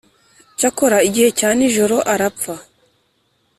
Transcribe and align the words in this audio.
Cyakora 0.57 0.97
igihe 1.07 1.29
cya 1.37 1.49
nijoro 1.57 1.97
arapfa, 2.13 2.53